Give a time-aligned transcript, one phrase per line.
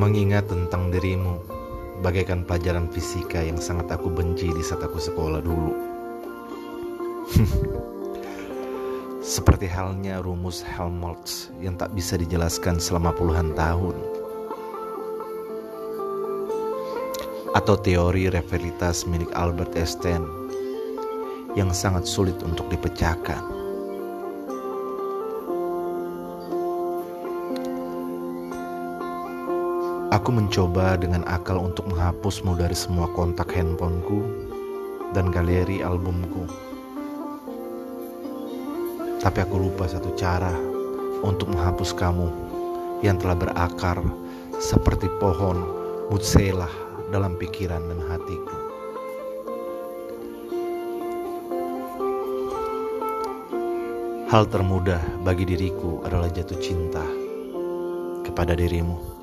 [0.00, 1.44] Mengingat tentang dirimu,
[2.00, 5.76] bagaikan pelajaran fisika yang sangat aku benci di saat aku sekolah dulu.
[9.36, 13.92] Seperti halnya rumus Helmholtz yang tak bisa dijelaskan selama puluhan tahun.
[17.52, 20.24] Atau teori reveritas milik Albert Einstein
[21.52, 23.59] yang sangat sulit untuk dipecahkan.
[30.10, 34.26] Aku mencoba dengan akal untuk menghapusmu dari semua kontak handphoneku
[35.14, 36.50] dan galeri albumku.
[39.22, 40.50] Tapi aku lupa satu cara
[41.22, 42.26] untuk menghapus kamu
[43.06, 44.02] yang telah berakar
[44.58, 45.62] seperti pohon
[46.10, 46.74] mutselah
[47.14, 48.56] dalam pikiran dan hatiku.
[54.26, 57.06] Hal termudah bagi diriku adalah jatuh cinta
[58.26, 59.19] kepada dirimu.